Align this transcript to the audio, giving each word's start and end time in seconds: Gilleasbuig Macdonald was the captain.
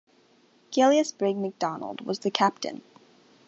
Gilleasbuig 0.71 1.37
Macdonald 1.37 2.03
was 2.07 2.17
the 2.17 2.31
captain. 2.31 2.81